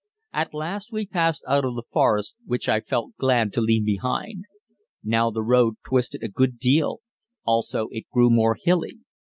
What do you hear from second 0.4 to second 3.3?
last we passed out of the forest, which I felt